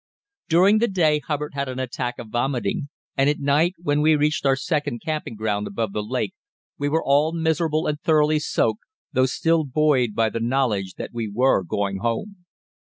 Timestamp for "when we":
3.77-4.15